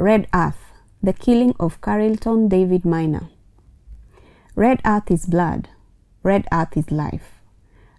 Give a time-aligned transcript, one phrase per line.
[0.00, 3.28] Red Earth The Killing of Carilton David Maina.
[4.54, 5.68] Red Earth is blood.
[6.22, 7.42] Red Earth is life.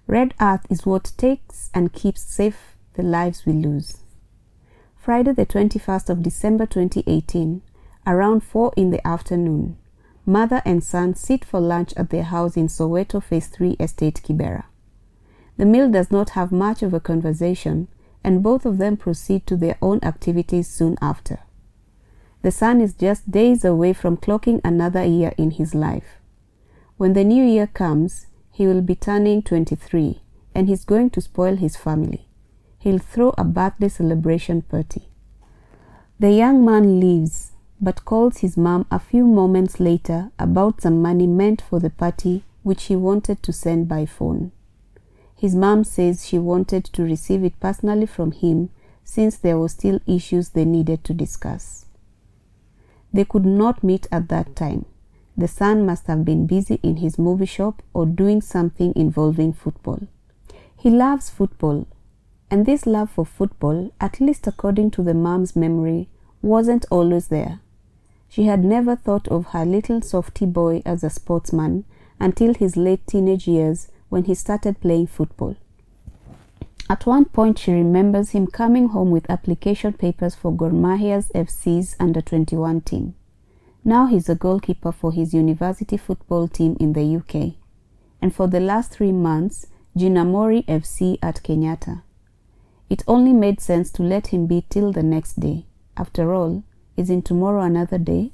[0.08, 3.98] Red Earth is what takes and keeps safe the lives we lose.
[4.98, 7.62] Friday, the 21st of December 2018,
[8.08, 9.78] around 4 in the afternoon,
[10.26, 14.64] mother and son sit for lunch at their house in Soweto Phase 3 Estate Kibera.
[15.58, 17.90] The meal does not have much of a conversation,
[18.24, 21.38] and both of them proceed to their own activities soon after.
[22.42, 26.18] The son is just days away from clocking another year in his life.
[26.98, 30.22] When the new year comes, he will be turning 23
[30.56, 32.28] and he's going to spoil his family.
[32.80, 35.08] He'll throw a birthday celebration party.
[36.20, 41.26] The young man leaves but calls his mom a few moments later about some money
[41.28, 44.52] meant for the party which he wanted to send by phone.
[45.36, 48.70] His mom says she wanted to receive it personally from him
[49.04, 51.81] since there were still issues they needed to discuss.
[53.14, 54.86] They could not meet at that time.
[55.38, 60.08] The son must have been busy in his movie shop or doing something involving football.
[60.78, 61.88] He loves football,
[62.50, 66.10] and this love for football, at least according to the mom's memory,
[66.42, 67.60] wasn't always there.
[68.28, 71.86] She had never thought of her little softy boy as a sportsman
[72.20, 75.56] until his late teenage years when he started playing football.
[76.90, 81.96] At one point, she remembers him coming home with application papers for Gor Mahia's FC's
[82.00, 83.16] under 21 team.
[83.84, 87.56] Now he's a goalkeeper for his university football team in the UK,
[88.22, 89.66] and for the last three months,
[89.98, 92.04] Jinamori FC at Kenyatta.
[92.90, 95.66] It only made sense to let him be till the next day.
[95.98, 96.64] After all,
[96.98, 98.32] isn't tomorrow another day?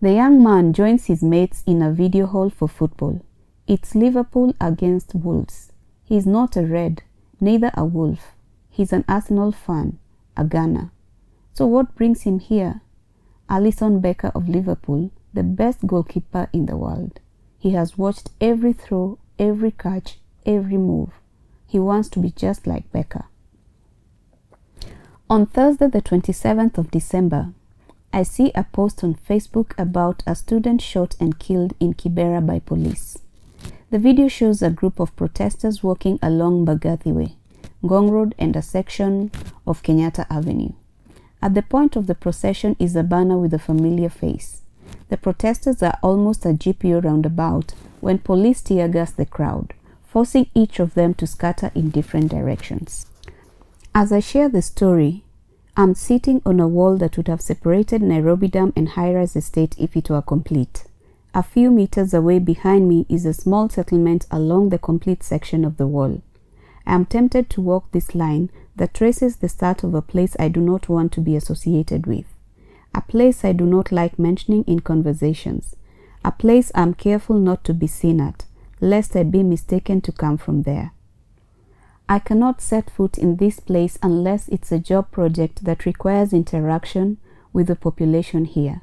[0.00, 3.20] The young man joins his mates in a video hall for football.
[3.66, 5.71] It's Liverpool against Wolves.
[6.12, 7.02] He's not a red,
[7.40, 8.34] neither a wolf.
[8.68, 9.98] He's an Arsenal fan,
[10.36, 10.90] a Gunner.
[11.54, 12.82] So what brings him here?
[13.48, 17.18] Alisson Becker of Liverpool, the best goalkeeper in the world.
[17.58, 21.12] He has watched every throw, every catch, every move.
[21.66, 23.24] He wants to be just like Becker.
[25.30, 27.54] On Thursday, the 27th of December,
[28.12, 32.58] I see a post on Facebook about a student shot and killed in Kibera by
[32.58, 33.16] police.
[33.92, 37.36] The video shows a group of protesters walking along Mbagathi Way,
[37.84, 39.30] Ngong Road, and a section
[39.66, 40.72] of Kenyatta Avenue.
[41.42, 44.62] At the point of the procession is a banner with a familiar face.
[45.10, 50.80] The protesters are almost at GPO roundabout when police tear gas the crowd, forcing each
[50.80, 53.08] of them to scatter in different directions.
[53.94, 55.22] As I share the story,
[55.76, 59.94] I'm sitting on a wall that would have separated Nairobi Dam and High-Rise Estate if
[59.98, 60.86] it were complete.
[61.34, 65.78] A few meters away behind me is a small settlement along the complete section of
[65.78, 66.20] the wall.
[66.86, 70.48] I am tempted to walk this line that traces the start of a place I
[70.48, 72.26] do not want to be associated with,
[72.94, 75.74] a place I do not like mentioning in conversations,
[76.22, 78.44] a place I am careful not to be seen at,
[78.82, 80.92] lest I be mistaken to come from there.
[82.10, 87.16] I cannot set foot in this place unless it's a job project that requires interaction
[87.54, 88.82] with the population here.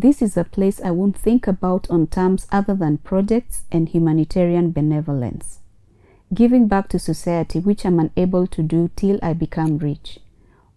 [0.00, 4.70] This is a place I won't think about on terms other than projects and humanitarian
[4.70, 5.58] benevolence.
[6.32, 10.18] Giving back to society, which I'm unable to do till I become rich.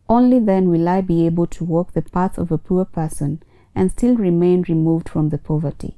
[0.10, 3.42] Only then will I be able to walk the path of a poor person
[3.74, 5.96] and still remain removed from the poverty.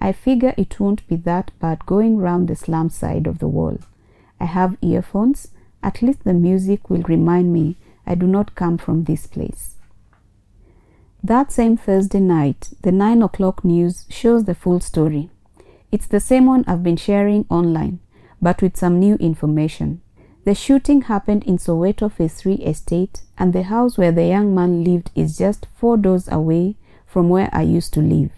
[0.00, 3.78] I figure it won't be that bad going round the slum side of the wall.
[4.40, 9.04] I have earphones, at least the music will remind me I do not come from
[9.04, 9.71] this place.
[11.24, 15.30] That same Thursday night, the 9 o'clock news shows the full story.
[15.92, 18.00] It's the same one I've been sharing online,
[18.40, 20.00] but with some new information.
[20.44, 24.82] The shooting happened in Soweto Phase 3 estate, and the house where the young man
[24.82, 26.74] lived is just four doors away
[27.06, 28.32] from where I used to live.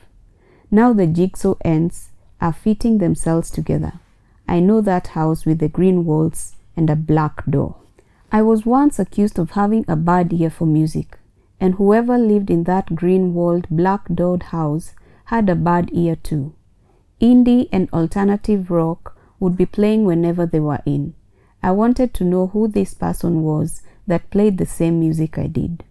[0.71, 3.95] Now the jigsaw ends are fitting themselves together.
[4.47, 7.77] I know that house with the green walls and a black door.
[8.31, 11.17] I was once accused of having a bad ear for music
[11.65, 14.93] and whoever lived in that green-walled, black-doored house
[15.33, 16.55] had a bad ear too.
[17.23, 21.15] Indie and alternative rock would be playing whenever they were in.
[21.63, 25.85] I wanted to know who this person was that played the same music I did.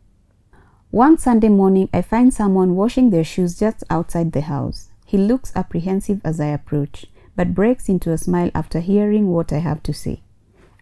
[0.92, 4.90] One Sunday morning, I find someone washing their shoes just outside the house.
[5.08, 9.58] He looks apprehensive as I approach, but breaks into a smile after hearing what I
[9.58, 10.22] have to say.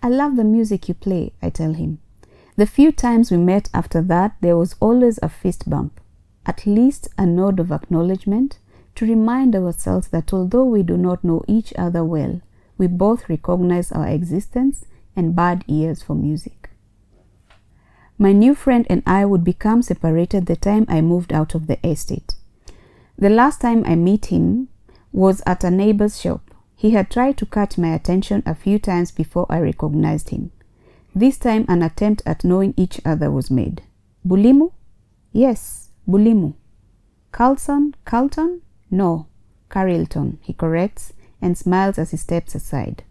[0.03, 1.99] I love the music you play, I tell him.
[2.57, 6.01] The few times we met after that, there was always a fist bump,
[6.45, 8.59] at least a nod of acknowledgement
[8.95, 12.41] to remind ourselves that although we do not know each other well,
[12.77, 16.69] we both recognize our existence and bad ears for music.
[18.17, 21.83] My new friend and I would become separated the time I moved out of the
[21.87, 22.35] estate.
[23.17, 24.67] The last time I met him
[25.11, 26.53] was at a neighbor's shop.
[26.75, 30.51] He had tried to catch my attention a few times before I recognized him.
[31.13, 33.83] This time an attempt at knowing each other was made.
[34.25, 34.71] Bulimu?
[35.33, 36.53] Yes, Bulimu.
[37.31, 37.95] Carlson?
[38.05, 38.61] Carlton?
[38.89, 39.27] No,
[39.69, 43.03] Carilton, he corrects and smiles as he steps aside.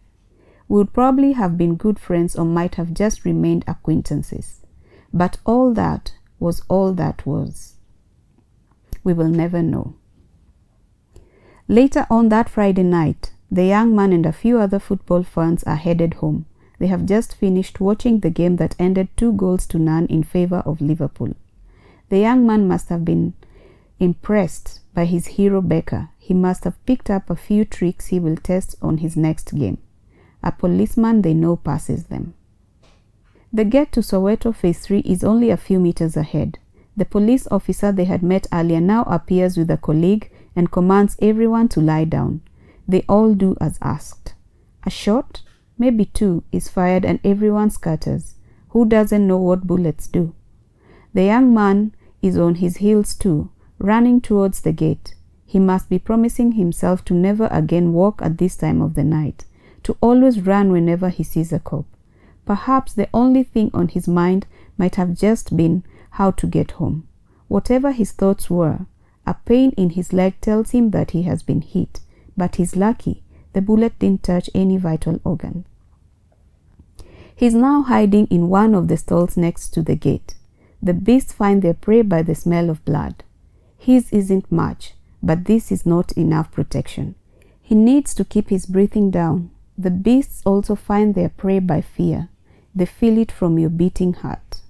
[0.68, 4.60] We would probably have been good friends or might have just remained acquaintances.
[5.12, 7.74] But all that was all that was.
[9.02, 9.94] We will never know.
[11.66, 15.76] Later on that Friday night, the young man and a few other football fans are
[15.76, 16.46] headed home.
[16.80, 20.62] They have just finished watching the game that ended two goals to none in favor
[20.64, 21.34] of Liverpool.
[22.08, 23.34] The young man must have been
[24.00, 26.08] impressed by his hero Becker.
[26.18, 29.76] He must have picked up a few tricks he will test on his next game.
[30.42, 32.32] A policeman they know passes them.
[33.52, 36.58] The gate to Soweto Phase 3 is only a few meters ahead.
[36.96, 41.68] The police officer they had met earlier now appears with a colleague and commands everyone
[41.68, 42.40] to lie down.
[42.88, 44.32] They all do as asked.
[44.84, 45.42] A shot,
[45.80, 48.34] maybe two, is fired and everyone scatters.
[48.68, 50.34] Who doesn't know what bullets do?
[51.14, 55.14] The young man is on his heels too, running towards the gate.
[55.46, 59.46] He must be promising himself to never again walk at this time of the night,
[59.84, 61.86] to always run whenever he sees a cop.
[62.44, 67.08] Perhaps the only thing on his mind might have just been how to get home.
[67.48, 68.80] Whatever his thoughts were,
[69.26, 72.00] a pain in his leg tells him that he has been hit,
[72.36, 73.22] but he's lucky
[73.52, 75.64] the bullet didn't touch any vital organ.
[77.40, 80.34] He's now hiding in one of the stalls next to the gate.
[80.82, 83.24] The beasts find their prey by the smell of blood.
[83.78, 84.92] His isn't much,
[85.22, 87.14] but this is not enough protection.
[87.62, 89.52] He needs to keep his breathing down.
[89.78, 92.28] The beasts also find their prey by fear.
[92.74, 94.60] They feel it from your beating heart.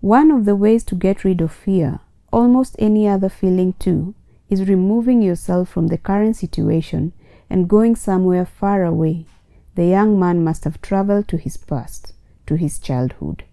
[0.00, 2.00] One of the ways to get rid of fear,
[2.32, 4.14] almost any other feeling too,
[4.48, 7.12] is removing yourself from the current situation
[7.50, 9.26] and going somewhere far away.
[9.74, 12.12] The young man must have traveled to his past,
[12.46, 13.44] to his childhood.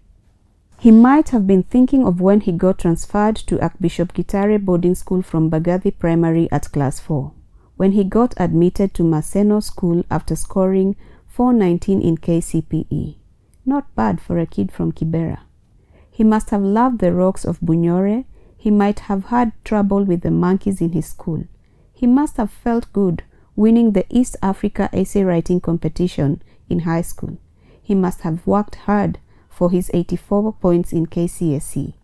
[0.80, 5.22] He might have been thinking of when he got transferred to Archbishop Gitari boarding school
[5.22, 7.32] from Bagathi Primary at class 4,
[7.76, 13.16] when he got admitted to Maseno School after scoring 419 in KCPE.
[13.64, 15.40] Not bad for a kid from Kibera.
[16.10, 18.24] He must have loved the rocks of Bunyore.
[18.56, 21.44] He might have had trouble with the monkeys in his school.
[21.92, 23.22] He must have felt good
[23.58, 27.36] winning the East Africa essay writing competition in high school.
[27.82, 29.18] He must have worked hard
[29.50, 31.94] for his 84 points in KCSE.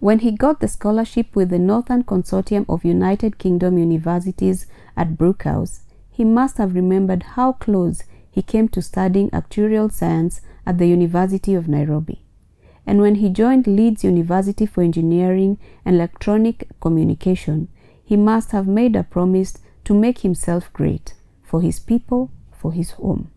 [0.00, 4.66] When he got the scholarship with the Northern Consortium of United Kingdom Universities
[4.96, 5.80] at Brookhouse,
[6.10, 11.54] he must have remembered how close he came to studying actuarial science at the University
[11.54, 12.22] of Nairobi.
[12.86, 17.68] And when he joined Leeds University for Engineering and Electronic Communication,
[18.02, 22.92] he must have made a promise to make himself great for his people, for his
[22.92, 23.30] home.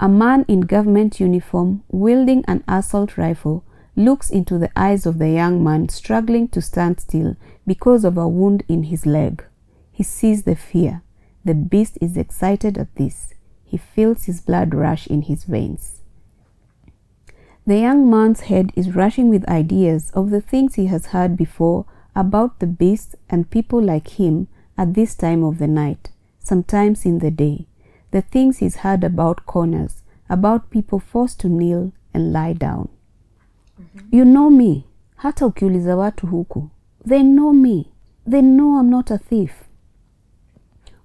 [0.00, 3.64] A man in government uniform wielding an assault rifle
[3.96, 7.36] looks into the eyes of the young man struggling to stand still
[7.66, 9.44] because of a wound in his leg.
[9.92, 11.02] He sees the fear.
[11.44, 13.34] The beast is excited at this.
[13.64, 16.00] He feels his blood rush in his veins.
[17.66, 21.86] The young man's head is rushing with ideas of the things he has heard before
[22.14, 27.18] about the beast and people like him at this time of the night, sometimes in
[27.18, 27.66] the day,
[28.10, 32.88] the things he's heard about corners, about people forced to kneel and lie down.
[33.80, 34.16] Mm-hmm.
[34.16, 34.84] You know me,
[35.16, 36.68] hata ukiuliza watu huku.
[37.06, 37.90] They know me.
[38.26, 39.64] They know I'm not a thief.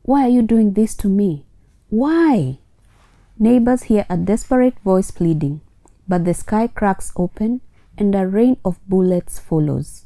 [0.04, 1.46] Why are you doing this to me?
[1.90, 2.60] Why?
[3.38, 5.62] Neighbors hear a desperate voice pleading,
[6.08, 7.62] but the sky cracks open
[7.98, 10.06] and a rain of bullets follows.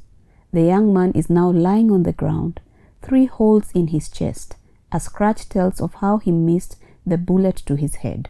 [0.52, 2.60] The young man is now lying on the ground,
[3.04, 4.56] three holes in his chest.
[4.92, 8.30] A scratch tells of how he missed the bullet to his head.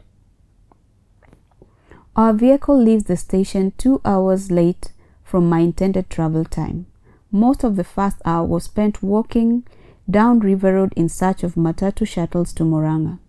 [2.15, 4.91] Our vehicle leaves the station two hours late
[5.23, 6.85] from my intended travel time.
[7.31, 9.65] Most of the first hour was spent walking
[10.09, 13.19] down River Road in search of Matatu shuttles to Murang'a.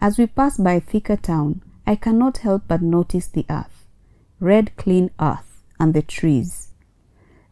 [0.00, 3.86] As we pass by Thika town, I cannot help but notice the earth,
[4.38, 6.68] red clean earth, and the trees.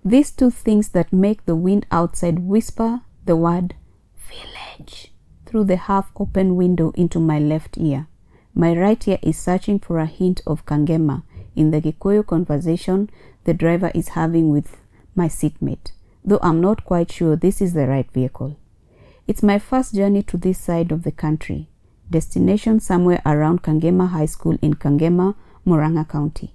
[0.05, 3.75] These two things that make the wind outside whisper the word
[4.17, 5.13] village
[5.45, 8.07] through the half open window into my left ear.
[8.55, 13.11] My right ear is searching for a hint of Kangema in the Gikuyu conversation
[13.45, 14.79] the driver is having with
[15.15, 15.93] my seatmate,
[16.25, 18.57] though I'm not quite sure this is the right vehicle.
[19.27, 21.69] It's my first journey to this side of the country,
[22.09, 25.35] destination somewhere around Kangema High School in Kangema,
[25.67, 26.55] Murang'a County.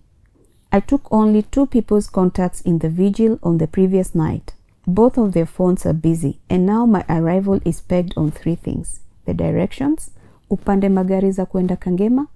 [0.72, 4.52] I took only two people's contacts in the vigil on the previous night.
[4.87, 8.99] Both of their phones are busy, and now my arrival is pegged on three things
[9.25, 10.11] the directions,
[10.49, 12.27] upande magari za kwenda Kangema,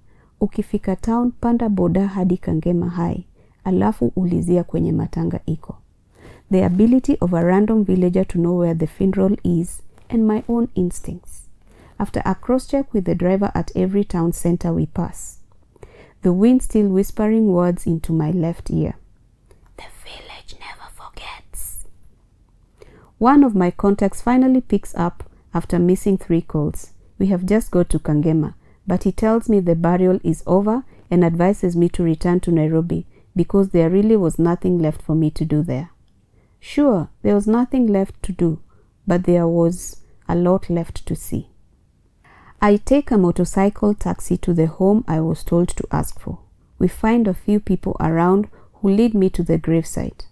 [0.41, 3.25] ukifika town panda boda hadi Kangema High,
[3.63, 5.75] alafu ulizia kwenye matanga iko.
[6.51, 10.67] The ability of a random villager to know where the funeral is, and my own
[10.75, 11.41] instincts.
[11.99, 15.39] After a cross check with the driver at every town center we pass,
[16.21, 18.93] the wind still whispering words into my left ear.
[19.77, 20.36] The village.
[23.17, 26.91] One of my contacts finally picks up after missing three calls.
[27.17, 28.53] We have just got to Kangema,
[28.85, 33.07] but he tells me the burial is over and advises me to return to Nairobi
[33.35, 35.89] because there really was nothing left for me to do there.
[36.59, 38.59] Sure, there was nothing left to do,
[39.07, 41.49] but there was a lot left to see.
[42.61, 46.39] I take a motorcycle taxi to the home I was told to ask for.
[46.79, 50.25] We find a few people around who lead me to the gravesite.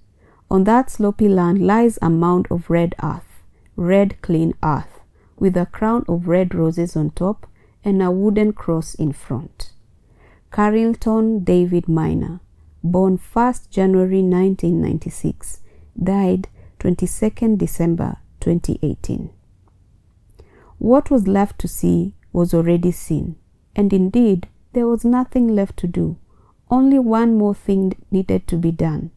[0.50, 3.44] On that slopy land lies a mound of red earth,
[3.76, 5.02] red clean earth,
[5.38, 7.48] with a crown of red roses on top
[7.84, 9.72] and a wooden cross in front.
[10.52, 12.40] Carilton David Maina,
[12.84, 15.62] born 1st January 1996,
[16.02, 16.48] died
[16.80, 19.32] 22nd December 2018.
[20.78, 23.36] What was left to see was already seen,
[23.76, 26.18] and indeed there was nothing left to do.
[26.70, 29.12] Only one more thing needed to be done.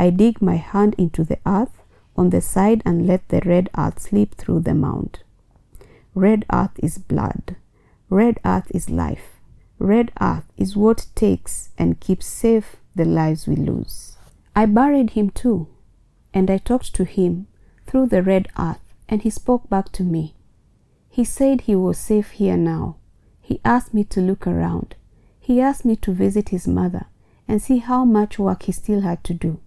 [0.00, 1.82] I dig my hand into the earth
[2.16, 5.18] on the side and let the red earth slip through the mound.
[6.14, 7.56] Red earth is blood.
[8.08, 9.40] Red earth is life.
[9.80, 14.16] Red earth is what takes and keeps safe the lives we lose.
[14.54, 15.66] I buried him too,
[16.32, 17.48] and I talked to him
[17.84, 20.36] through the red earth, and he spoke back to me.
[21.10, 22.98] He said he was safe here now.
[23.40, 24.94] He asked me to look around.
[25.40, 27.06] He asked me to visit his mother
[27.48, 29.58] and see how much work he still had to do.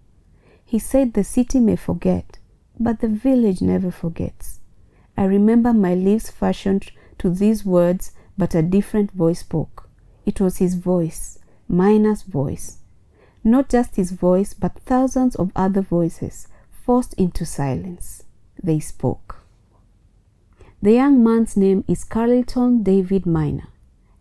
[0.71, 2.39] He said the city may forget,
[2.79, 4.61] but the village never forgets.
[5.17, 9.89] I remember my lips fashioned to these words, but a different voice spoke.
[10.25, 11.37] It was his voice,
[11.67, 12.77] Maina's voice.
[13.43, 18.23] Not just his voice, but thousands of other voices forced into silence.
[18.63, 19.43] They spoke.
[20.81, 23.67] The young man's name is Carilton David Maina,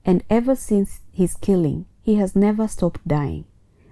[0.05, 3.45] and ever since his killing, he has never stopped dying.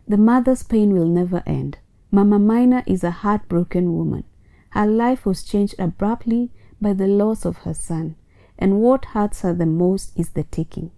[0.08, 1.78] The mother's pain will never end.
[2.10, 4.24] Mama Maina is a heartbroken woman.
[4.70, 6.50] Her life was changed abruptly
[6.80, 8.16] by the loss of her son,
[8.58, 10.90] and what hurts her the most is the taking.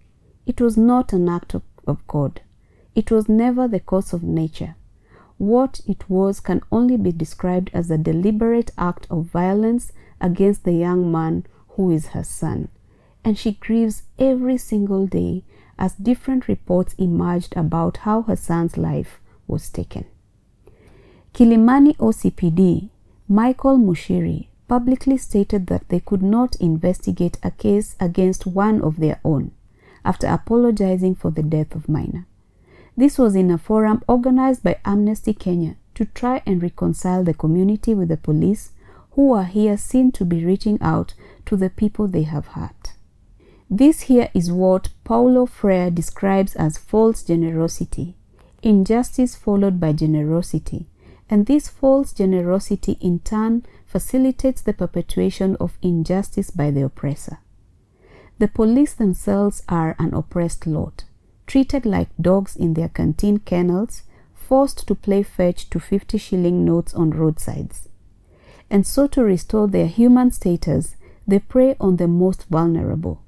[0.45, 2.39] It was not an act of, of God.
[2.95, 4.75] It was never the cause of nature.
[5.37, 9.91] What it was can only be described as a deliberate act of violence
[10.21, 12.69] against the young man who is her son,
[13.25, 15.43] and she grieves every single day
[15.77, 20.05] as different reports emerged about how her son's life was taken.
[21.33, 22.89] Kilimani OCPD
[23.29, 29.21] Michael Mushiri publicly stated that they could not investigate a case against one of their
[29.23, 29.51] own
[30.03, 32.25] after apologizing for the death of Maina.
[32.97, 37.93] This was in a forum organized by Amnesty Kenya to try and reconcile the community
[37.93, 38.71] with the police
[39.11, 41.13] who are here seen to be reaching out
[41.45, 42.91] to the people they have hurt.
[43.69, 48.15] This here is what Paulo Freire describes as false generosity,
[48.61, 50.87] injustice followed by generosity,
[51.31, 57.39] and this false generosity in turn facilitates the perpetuation of injustice by the oppressor.
[58.37, 61.05] The police themselves are an oppressed lot,
[61.47, 64.03] treated like dogs in their canteen kennels,
[64.35, 67.87] forced to play fetch to 50 shilling notes on roadsides.
[68.69, 70.95] And so, to restore their human status,
[71.25, 73.21] they prey on the most vulnerable.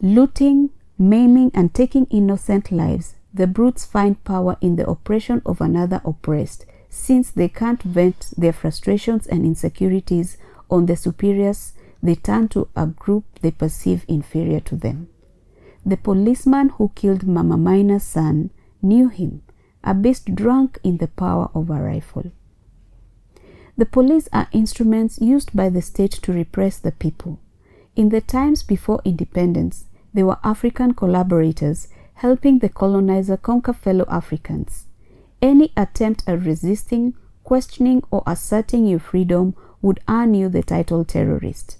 [0.00, 6.00] Looting, maiming, and taking innocent lives, the brutes find power in the oppression of another
[6.04, 10.36] oppressed, since they can't vent their frustrations and insecurities
[10.68, 15.08] on their superiors, they turn to a group they perceive inferior to them.
[15.86, 18.50] The policeman who killed Mama Maina's son
[18.82, 19.42] knew him,
[19.84, 22.32] a beast drunk in the power of a rifle.
[23.78, 27.38] The police are instruments used by the state to repress the people.
[27.96, 34.86] In the times before independence, they were African collaborators helping the colonizer conquer fellow Africans.
[35.42, 41.78] Any attempt at resisting, questioning, or asserting your freedom would earn you the title terrorist.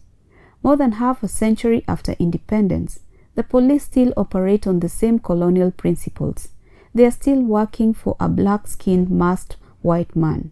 [0.62, 3.00] More than half a century after independence,
[3.35, 6.49] the police still operate on the same colonial principles.
[6.95, 10.50] They are still working for a black skinned masked white man.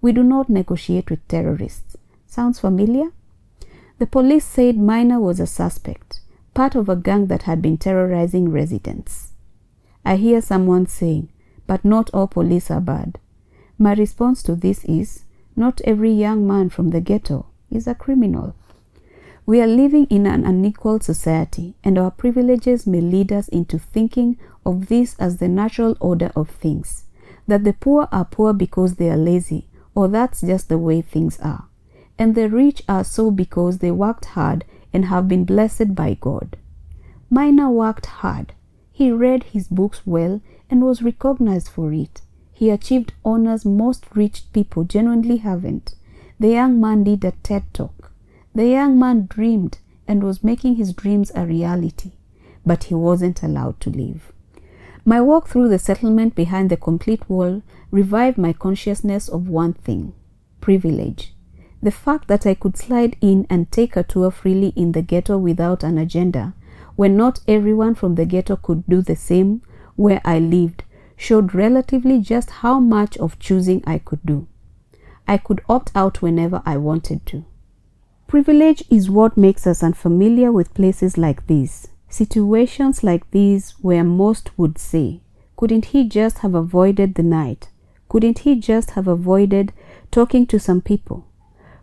[0.00, 1.96] We do not negotiate with terrorists.
[2.26, 3.10] Sounds familiar?
[3.98, 6.20] The police said Maina was a suspect,
[6.54, 9.32] part of a gang that had been terrorizing residents.
[10.04, 11.28] I hear someone saying,
[11.72, 13.18] but not all police are bad.
[13.78, 15.24] My response to this is
[15.56, 18.54] not every young man from the ghetto is a criminal.
[19.46, 24.36] We are living in an unequal society, and our privileges may lead us into thinking
[24.66, 27.06] of this as the natural order of things
[27.46, 31.40] that the poor are poor because they are lazy, or that's just the way things
[31.40, 31.68] are,
[32.18, 36.58] and the rich are so because they worked hard and have been blessed by God.
[37.30, 38.52] Maina worked hard.
[39.02, 40.40] He read his books well
[40.70, 42.22] and was recognized for it.
[42.52, 45.96] He achieved honors most rich people genuinely haven't.
[46.38, 48.12] The young man did a TED talk.
[48.54, 52.12] The young man dreamed and was making his dreams a reality,
[52.64, 54.32] but he wasn't allowed to live.
[55.04, 60.12] My walk through the settlement behind the complete wall revived my consciousness of one thing
[60.60, 61.34] privilege.
[61.82, 65.38] The fact that I could slide in and take a tour freely in the ghetto
[65.38, 66.54] without an agenda,
[67.02, 69.60] when not everyone from the ghetto could do the same
[69.96, 70.84] where I lived,
[71.16, 74.46] showed relatively just how much of choosing I could do.
[75.26, 77.44] I could opt out whenever I wanted to.
[78.28, 81.88] Privilege is what makes us unfamiliar with places like these.
[82.08, 85.22] Situations like these where most would say,
[85.56, 87.68] couldn't he just have avoided the night?
[88.08, 89.72] Couldn't he just have avoided
[90.12, 91.26] talking to some people?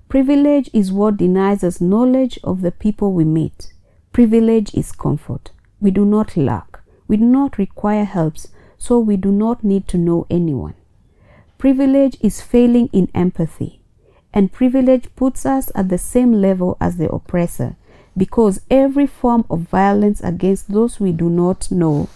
[0.07, 3.73] Privilege is what denies us knowledge of the people we meet.
[4.11, 5.51] Privilege is comfort.
[5.79, 6.79] We do not lack.
[7.07, 10.75] We do not require helps, so we do not need to know anyone.
[11.57, 13.81] Privilege is failing in empathy,
[14.33, 17.75] and privilege puts us at the same level as the oppressor
[18.17, 22.09] because every form of violence against those we do not know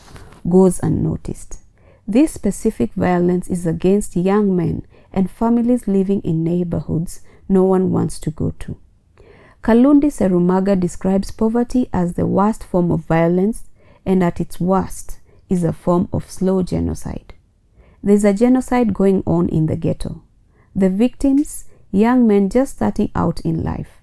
[0.50, 1.59] goes unnoticed.
[2.07, 8.19] This specific violence is against young men and families living in neighborhoods no one wants
[8.19, 8.77] to go to.
[9.63, 13.63] Kalundi Serumaga describes poverty as the worst form of violence
[14.05, 17.34] and at its worst is a form of slow genocide.
[18.04, 20.21] There's a genocide going on in the ghetto.
[20.76, 24.02] The victims, young men just starting out in life.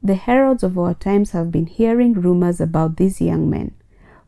[0.00, 3.74] The heralds of our times have been hearing rumors about these young men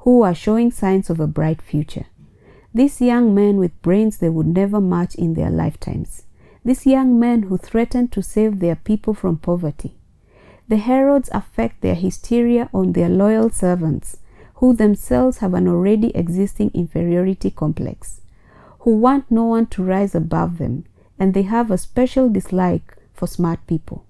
[0.00, 2.06] who are showing signs of a bright future.
[2.74, 6.24] These young men with brains they would never match in their lifetimes.
[6.64, 9.94] These young men who threaten to save their people from poverty.
[10.68, 14.18] The Herods affect their hysteria on their loyal servants,
[14.56, 18.20] who themselves have an already existing inferiority complex,
[18.80, 20.84] who want no one to rise above them,
[21.18, 24.04] and they have a special dislike for smart people.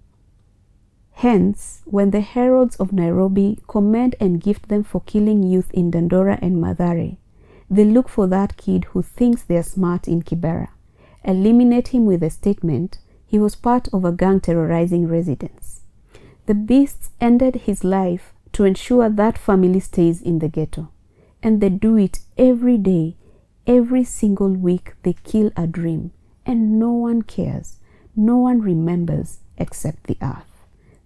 [1.13, 6.39] Hence, when the Herods of Nairobi commend and gift them for killing youth in Dandora
[6.43, 7.17] and Mathare,
[7.71, 10.69] they look for that kid who thinks they're smart in Kibera,
[11.25, 15.82] eliminate him with the statement he was part of a gang terrorizing residents.
[16.47, 20.91] The beasts ended his life to ensure that family stays in the ghetto,
[21.43, 23.17] and they do it every day,
[23.67, 24.95] every single week.
[25.03, 26.13] They kill a dream,
[26.45, 27.77] and no one cares,
[28.17, 30.53] no one remembers except the earth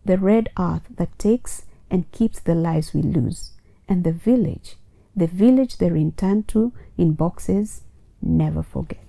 [0.06, 3.52] the red earth that takes and keeps the lives we lose,
[3.88, 4.76] and the village,
[5.14, 7.82] the village they return to in boxes,
[8.22, 9.05] never forget.